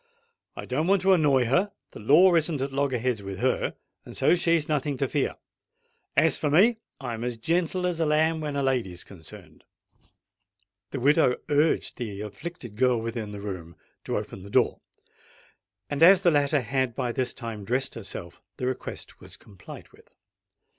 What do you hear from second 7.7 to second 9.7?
as a lamb when a lady's concerned."